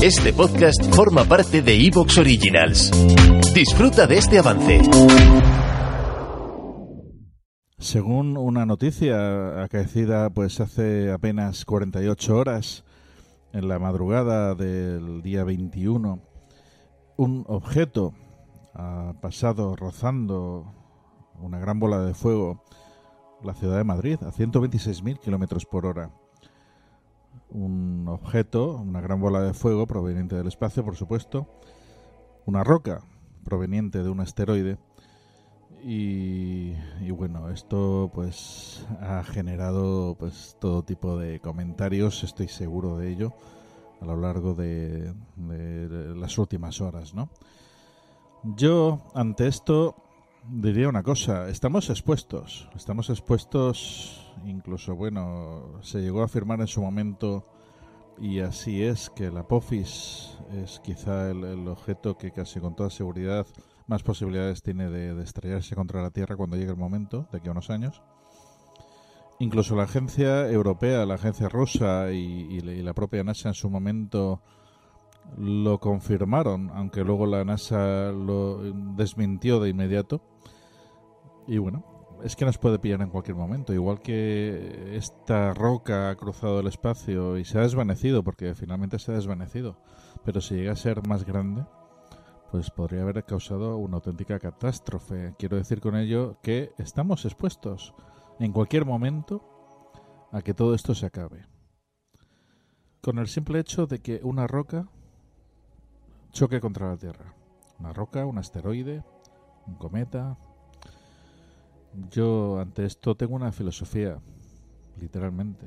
Este 0.00 0.32
podcast 0.32 0.80
forma 0.94 1.24
parte 1.24 1.60
de 1.60 1.74
Evox 1.74 2.18
Originals. 2.18 2.92
Disfruta 3.52 4.06
de 4.06 4.18
este 4.18 4.38
avance. 4.38 4.80
Según 7.78 8.36
una 8.36 8.64
noticia 8.64 9.64
acaecida 9.64 10.30
pues 10.30 10.60
hace 10.60 11.10
apenas 11.10 11.64
48 11.64 12.36
horas, 12.36 12.84
en 13.52 13.66
la 13.66 13.80
madrugada 13.80 14.54
del 14.54 15.20
día 15.20 15.42
21, 15.42 16.22
un 17.16 17.44
objeto 17.48 18.14
ha 18.74 19.14
pasado 19.20 19.74
rozando 19.74 20.72
una 21.40 21.58
gran 21.58 21.80
bola 21.80 22.04
de 22.04 22.14
fuego 22.14 22.62
la 23.42 23.54
ciudad 23.54 23.78
de 23.78 23.84
Madrid 23.84 24.18
a 24.22 24.30
126.000 24.30 25.18
kilómetros 25.18 25.66
por 25.66 25.86
hora 25.86 26.12
un 27.50 28.06
objeto, 28.08 28.76
una 28.76 29.00
gran 29.00 29.20
bola 29.20 29.42
de 29.42 29.54
fuego 29.54 29.86
proveniente 29.86 30.36
del 30.36 30.48
espacio, 30.48 30.84
por 30.84 30.96
supuesto, 30.96 31.48
una 32.46 32.64
roca 32.64 33.02
proveniente 33.44 34.02
de 34.02 34.08
un 34.08 34.20
asteroide. 34.20 34.78
Y, 35.82 36.74
bueno, 37.10 37.50
esto 37.50 38.10
pues 38.12 38.84
ha 39.00 39.22
generado 39.22 40.16
pues 40.18 40.56
todo 40.60 40.82
tipo 40.82 41.16
de 41.16 41.40
comentarios, 41.40 42.24
estoy 42.24 42.48
seguro 42.48 42.98
de 42.98 43.10
ello, 43.10 43.32
a 44.00 44.04
lo 44.04 44.16
largo 44.16 44.54
de, 44.54 45.14
de 45.36 46.14
las 46.16 46.36
últimas 46.36 46.80
horas, 46.80 47.14
¿no? 47.14 47.30
Yo 48.42 49.02
ante 49.14 49.46
esto 49.46 49.96
diría 50.50 50.88
una 50.88 51.02
cosa, 51.02 51.48
estamos 51.48 51.90
expuestos, 51.90 52.68
estamos 52.74 53.10
expuestos 53.10 54.32
incluso, 54.44 54.94
bueno, 54.94 55.80
se 55.82 56.00
llegó 56.00 56.22
a 56.22 56.26
afirmar 56.26 56.60
en 56.60 56.66
su 56.66 56.80
momento, 56.80 57.46
y 58.20 58.40
así 58.40 58.82
es, 58.82 59.10
que 59.10 59.30
la 59.30 59.40
Apophis 59.40 60.38
es 60.56 60.80
quizá 60.80 61.30
el, 61.30 61.68
objeto 61.68 62.16
que 62.16 62.32
casi 62.32 62.60
con 62.60 62.74
toda 62.74 62.90
seguridad 62.90 63.46
más 63.86 64.02
posibilidades 64.02 64.62
tiene 64.62 64.90
de, 64.90 65.22
estrellarse 65.22 65.74
contra 65.74 66.02
la 66.02 66.10
Tierra 66.10 66.36
cuando 66.36 66.56
llegue 66.56 66.70
el 66.70 66.76
momento, 66.76 67.28
de 67.30 67.38
aquí 67.38 67.48
a 67.48 67.52
unos 67.52 67.70
años. 67.70 68.02
Incluso 69.38 69.76
la 69.76 69.84
agencia 69.84 70.50
europea, 70.50 71.06
la 71.06 71.14
agencia 71.14 71.48
rusa 71.48 72.10
y, 72.10 72.60
la 72.60 72.92
propia 72.92 73.22
NASA 73.22 73.48
en 73.48 73.54
su 73.54 73.70
momento 73.70 74.42
lo 75.36 75.78
confirmaron, 75.78 76.70
aunque 76.70 77.04
luego 77.04 77.26
la 77.26 77.44
NASA 77.44 78.10
lo 78.12 78.58
desmintió 78.96 79.60
de 79.60 79.70
inmediato. 79.70 80.22
Y 81.46 81.58
bueno, 81.58 81.84
es 82.22 82.36
que 82.36 82.44
nos 82.44 82.58
puede 82.58 82.78
pillar 82.78 83.00
en 83.02 83.10
cualquier 83.10 83.36
momento. 83.36 83.72
Igual 83.72 84.00
que 84.00 84.96
esta 84.96 85.54
roca 85.54 86.10
ha 86.10 86.16
cruzado 86.16 86.60
el 86.60 86.66
espacio 86.66 87.38
y 87.38 87.44
se 87.44 87.58
ha 87.58 87.62
desvanecido, 87.62 88.22
porque 88.22 88.54
finalmente 88.54 88.98
se 88.98 89.12
ha 89.12 89.14
desvanecido. 89.14 89.78
Pero 90.24 90.40
si 90.40 90.56
llega 90.56 90.72
a 90.72 90.76
ser 90.76 91.06
más 91.06 91.24
grande, 91.24 91.64
pues 92.50 92.70
podría 92.70 93.02
haber 93.02 93.24
causado 93.24 93.76
una 93.76 93.96
auténtica 93.96 94.38
catástrofe. 94.38 95.34
Quiero 95.38 95.56
decir 95.56 95.80
con 95.80 95.96
ello 95.96 96.38
que 96.42 96.72
estamos 96.78 97.24
expuestos 97.24 97.94
en 98.40 98.52
cualquier 98.52 98.84
momento 98.84 99.42
a 100.32 100.42
que 100.42 100.54
todo 100.54 100.74
esto 100.74 100.94
se 100.94 101.06
acabe. 101.06 101.46
Con 103.00 103.18
el 103.18 103.28
simple 103.28 103.60
hecho 103.60 103.86
de 103.86 104.00
que 104.00 104.20
una 104.22 104.46
roca 104.46 104.88
choque 106.32 106.60
contra 106.60 106.88
la 106.88 106.96
Tierra. 106.96 107.34
Una 107.78 107.92
roca, 107.92 108.26
un 108.26 108.38
asteroide, 108.38 109.04
un 109.66 109.74
cometa, 109.76 110.36
yo 112.10 112.60
ante 112.60 112.84
esto 112.84 113.16
tengo 113.16 113.34
una 113.34 113.52
filosofía, 113.52 114.20
literalmente. 115.00 115.66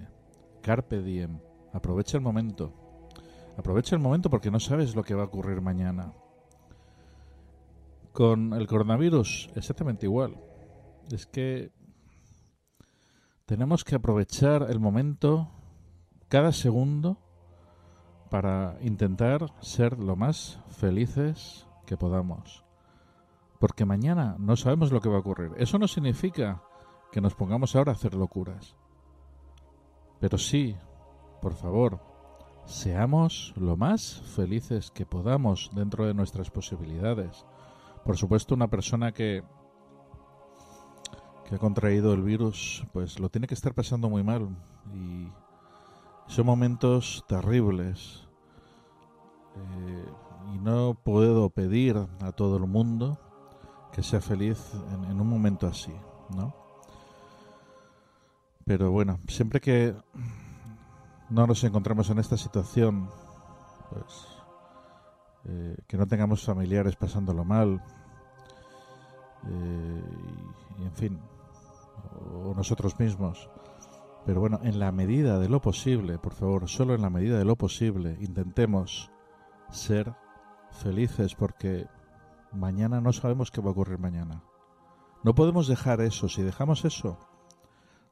Carpe 0.62 1.02
diem. 1.02 1.39
Aprovecha 1.73 2.17
el 2.17 2.23
momento. 2.23 2.73
Aprovecha 3.58 3.95
el 3.95 4.02
momento 4.02 4.30
porque 4.30 4.52
no 4.52 4.59
sabes 4.59 4.95
lo 4.95 5.04
que 5.04 5.14
va 5.14 5.23
a 5.23 5.26
ocurrir 5.26 5.62
mañana. 5.62 6.14
Con 8.14 8.54
el 8.54 8.67
coronavirus, 8.67 9.50
exactamente 9.56 10.06
igual. 10.06 10.36
Es 11.11 11.26
que 11.26 11.71
tenemos 13.45 13.83
que 13.83 13.95
aprovechar 13.95 14.67
el 14.70 14.80
momento, 14.80 15.50
cada 16.27 16.52
segundo, 16.52 17.17
para 18.31 18.77
intentar 18.81 19.53
ser 19.59 19.99
lo 19.99 20.15
más 20.15 20.59
felices 20.69 21.67
que 21.86 21.97
podamos 21.97 22.64
porque 23.61 23.86
mañana 23.86 24.36
no 24.39 24.58
sabemos 24.58 24.92
lo 24.92 24.99
que 25.02 25.08
va 25.08 25.17
a 25.17 25.19
ocurrir. 25.19 25.52
Eso 25.55 25.77
no 25.77 25.87
significa 25.87 26.64
que 27.11 27.21
nos 27.21 27.36
pongamos 27.36 27.75
ahora 27.75 27.91
a 27.91 27.95
hacer 27.95 28.15
locuras. 28.15 28.75
Pero 30.20 30.39
sí, 30.39 30.75
por 31.43 31.53
favor, 31.53 31.99
seamos 32.65 33.53
lo 33.55 33.77
más 33.77 34.20
felices 34.36 34.89
que 34.89 35.05
podamos 35.05 35.70
dentro 35.75 36.08
de 36.08 36.15
nuestras 36.15 36.49
posibilidades. 36.49 37.45
Por 38.03 38.17
supuesto, 38.17 38.55
una 38.55 38.67
persona 38.67 39.11
que 39.11 39.43
que 41.47 41.55
ha 41.55 41.59
contraído 41.59 42.14
el 42.14 42.23
virus, 42.23 42.83
pues 42.93 43.20
lo 43.20 43.30
tiene 43.30 43.45
que 43.45 43.53
estar 43.53 43.75
pasando 43.75 44.09
muy 44.09 44.23
mal 44.23 44.49
y 44.91 45.27
son 46.31 46.45
momentos 46.45 47.25
terribles. 47.27 48.25
Eh, 49.55 50.05
y 50.55 50.59
no 50.59 50.97
puedo 51.03 51.49
pedir 51.49 51.97
a 52.21 52.31
todo 52.31 52.55
el 52.55 52.67
mundo 52.67 53.19
que 53.92 54.02
sea 54.02 54.21
feliz 54.21 54.58
en, 55.09 55.20
un 55.20 55.27
momento 55.27 55.67
así, 55.67 55.93
¿no? 56.33 56.55
Pero 58.64 58.91
bueno, 58.91 59.20
siempre 59.27 59.59
que 59.59 59.93
no 61.30 61.47
nos 61.47 61.61
encontramos 61.65 62.09
en 62.09 62.20
esta 62.20 62.37
situación, 62.37 63.09
pues 63.89 64.27
eh, 65.43 65.75
que 65.86 65.97
no 65.97 66.08
tengamos 66.08 66.45
familiares 66.45 66.95
pasándolo 66.95 67.43
mal, 67.43 67.83
eh, 69.47 70.03
y, 70.80 70.83
en 70.83 70.93
fin, 70.93 71.20
o 72.33 72.53
nosotros 72.55 72.97
mismos. 72.97 73.49
Pero 74.26 74.39
bueno, 74.39 74.59
en 74.64 74.80
la 74.80 74.92
medida 74.92 75.39
de 75.39 75.49
lo 75.49 75.61
posible, 75.61 76.17
por 76.17 76.33
favor, 76.33 76.70
solo 76.70 76.93
en 76.93 77.02
la 77.02 77.09
medida 77.09 77.37
de 77.37 77.45
lo 77.45 77.55
posible, 77.55 78.17
intentemos 78.21 79.11
ser 79.71 80.14
felices 80.71 81.36
porque 81.36 81.87
Mañana 82.52 82.99
no 82.99 83.14
sabemos 83.14 83.49
qué 83.49 83.61
va 83.61 83.70
a 83.70 83.71
ocurrir 83.71 83.98
mañana. 83.98 84.43
No 85.23 85.33
podemos 85.33 85.67
dejar 85.67 86.02
eso. 86.02 86.27
Si 86.27 86.42
dejamos 86.42 86.83
eso, 86.83 87.17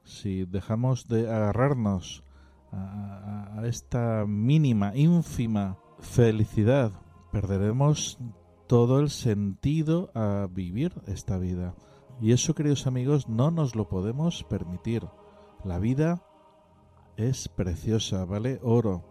si 0.02 0.46
dejamos 0.46 1.08
de 1.08 1.30
agarrarnos 1.30 2.24
a, 2.72 3.60
esta 3.64 4.24
mínima, 4.26 4.96
ínfima 4.96 5.76
felicidad, 5.98 6.92
perderemos 7.30 8.18
todo 8.66 9.00
el 9.00 9.10
sentido 9.10 10.10
a 10.14 10.48
vivir 10.50 10.94
esta 11.06 11.36
vida. 11.36 11.74
Y 12.22 12.32
eso, 12.32 12.54
queridos 12.54 12.86
amigos, 12.86 13.28
no 13.28 13.50
nos 13.50 13.74
lo 13.74 13.88
podemos 13.88 14.44
permitir. 14.44 15.06
La 15.64 15.78
vida 15.78 16.22
es 17.16 17.48
preciosa, 17.48 18.24
vale 18.24 18.60
oro. 18.62 19.04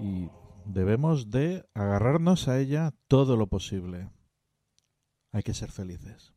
Y 0.00 0.28
debemos 0.64 1.30
de 1.30 1.68
agarrarnos 1.74 2.48
a 2.48 2.58
ella 2.58 2.94
todo 3.08 3.36
lo 3.36 3.46
posible 3.46 4.10
hay 5.32 5.42
que 5.42 5.54
ser 5.54 5.70
felices. 5.70 6.32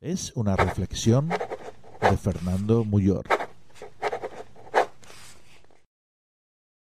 Es 0.00 0.32
una 0.34 0.56
reflexión 0.56 1.28
de 1.28 2.16
Fernando 2.16 2.84
Muyor. 2.84 3.26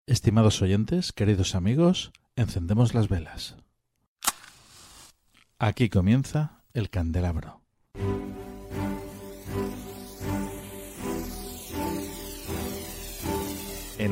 Estimados 0.06 0.62
oyentes, 0.62 1.12
queridos 1.12 1.56
amigos, 1.56 2.12
encendemos 2.36 2.94
las 2.94 3.10
velas. 3.10 3.56
Aquí 5.60 5.90
comienza 5.90 6.64
el 6.74 6.90
candelabro. 6.90 7.63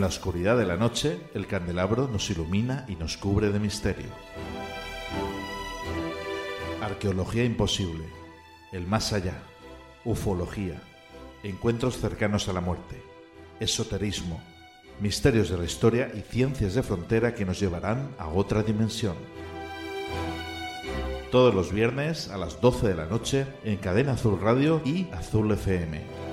La 0.01 0.07
oscuridad 0.07 0.57
de 0.57 0.65
la 0.65 0.77
noche, 0.77 1.21
el 1.35 1.45
candelabro 1.45 2.07
nos 2.07 2.27
ilumina 2.31 2.85
y 2.87 2.95
nos 2.95 3.17
cubre 3.17 3.51
de 3.51 3.59
misterio. 3.59 4.09
Arqueología 6.81 7.43
imposible, 7.43 8.05
el 8.71 8.87
más 8.87 9.13
allá, 9.13 9.43
ufología, 10.03 10.81
encuentros 11.43 11.99
cercanos 11.99 12.49
a 12.49 12.53
la 12.53 12.61
muerte, 12.61 12.99
esoterismo, 13.59 14.41
misterios 14.99 15.51
de 15.51 15.59
la 15.59 15.65
historia 15.65 16.11
y 16.15 16.21
ciencias 16.21 16.73
de 16.73 16.81
frontera 16.81 17.35
que 17.35 17.45
nos 17.45 17.59
llevarán 17.59 18.09
a 18.17 18.27
otra 18.27 18.63
dimensión. 18.63 19.17
Todos 21.31 21.53
los 21.53 21.71
viernes 21.71 22.27
a 22.29 22.37
las 22.37 22.59
12 22.59 22.87
de 22.87 22.95
la 22.95 23.05
noche 23.05 23.45
en 23.63 23.77
Cadena 23.77 24.13
Azul 24.13 24.39
Radio 24.41 24.81
y 24.83 25.07
Azul 25.11 25.51
FM. 25.51 26.30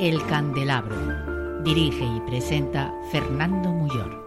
El 0.00 0.24
Candelabro. 0.26 0.94
Dirige 1.64 2.04
y 2.04 2.20
presenta 2.20 2.94
Fernando 3.10 3.70
Muyor. 3.70 4.24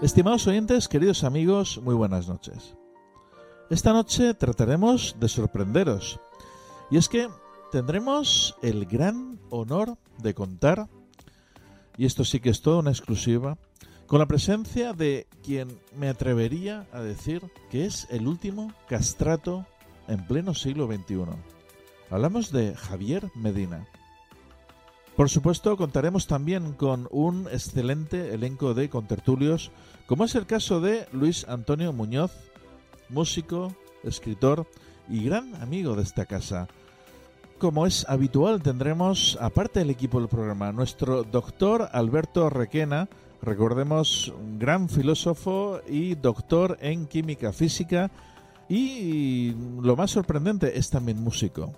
Estimados 0.00 0.46
oyentes, 0.46 0.88
queridos 0.88 1.24
amigos, 1.24 1.78
muy 1.82 1.94
buenas 1.94 2.26
noches. 2.26 2.74
Esta 3.68 3.92
noche 3.92 4.32
trataremos 4.32 5.16
de 5.20 5.28
sorprenderos. 5.28 6.18
Y 6.90 6.96
es 6.96 7.10
que 7.10 7.28
tendremos 7.70 8.56
el 8.62 8.86
gran 8.86 9.38
honor 9.50 9.96
de 10.18 10.34
contar, 10.34 10.88
y 11.96 12.06
esto 12.06 12.24
sí 12.24 12.40
que 12.40 12.50
es 12.50 12.62
toda 12.62 12.78
una 12.78 12.90
exclusiva, 12.90 13.58
con 14.06 14.18
la 14.18 14.26
presencia 14.26 14.92
de 14.92 15.28
quien 15.42 15.78
me 15.96 16.08
atrevería 16.08 16.86
a 16.92 17.00
decir 17.00 17.42
que 17.70 17.86
es 17.86 18.08
el 18.10 18.26
último 18.26 18.72
castrato 18.88 19.66
en 20.08 20.26
pleno 20.26 20.54
siglo 20.54 20.86
XXI. 20.86 21.26
Hablamos 22.10 22.50
de 22.50 22.74
Javier 22.74 23.30
Medina. 23.36 23.86
Por 25.16 25.28
supuesto, 25.28 25.76
contaremos 25.76 26.26
también 26.26 26.72
con 26.72 27.06
un 27.10 27.46
excelente 27.52 28.34
elenco 28.34 28.74
de 28.74 28.88
contertulios, 28.88 29.70
como 30.06 30.24
es 30.24 30.34
el 30.34 30.46
caso 30.46 30.80
de 30.80 31.06
Luis 31.12 31.46
Antonio 31.48 31.92
Muñoz, 31.92 32.32
músico, 33.10 33.76
escritor 34.02 34.66
y 35.08 35.24
gran 35.24 35.54
amigo 35.62 35.94
de 35.94 36.02
esta 36.02 36.26
casa. 36.26 36.68
Como 37.60 37.84
es 37.84 38.06
habitual, 38.08 38.62
tendremos, 38.62 39.36
aparte 39.38 39.80
del 39.80 39.90
equipo 39.90 40.18
del 40.18 40.30
programa, 40.30 40.72
nuestro 40.72 41.24
doctor 41.24 41.90
Alberto 41.92 42.48
Requena, 42.48 43.06
recordemos, 43.42 44.28
un 44.28 44.58
gran 44.58 44.88
filósofo 44.88 45.82
y 45.86 46.14
doctor 46.14 46.78
en 46.80 47.06
química 47.06 47.52
física, 47.52 48.10
y 48.66 49.52
lo 49.82 49.94
más 49.94 50.12
sorprendente 50.12 50.78
es 50.78 50.88
también 50.88 51.22
músico. 51.22 51.74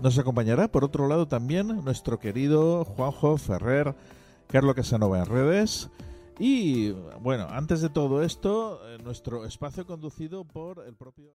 Nos 0.00 0.16
acompañará, 0.16 0.68
por 0.68 0.84
otro 0.84 1.08
lado, 1.08 1.26
también 1.26 1.84
nuestro 1.84 2.20
querido 2.20 2.84
Juanjo 2.84 3.36
Ferrer, 3.36 3.96
Carlos 4.46 4.76
Casanova 4.76 5.18
en 5.18 5.26
redes. 5.26 5.90
Y 6.38 6.92
bueno, 7.20 7.48
antes 7.50 7.80
de 7.80 7.88
todo 7.88 8.22
esto, 8.22 8.80
eh, 8.88 8.98
nuestro 9.02 9.44
espacio 9.44 9.84
conducido 9.84 10.44
por 10.44 10.86
el 10.86 10.94
propio. 10.94 11.34